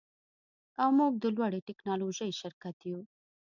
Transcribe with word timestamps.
او 0.81 0.89
موږ 0.99 1.13
د 1.19 1.25
لوړې 1.35 1.59
ټیکنالوژۍ 1.67 2.31
شرکت 2.39 2.77
یو 2.89 2.99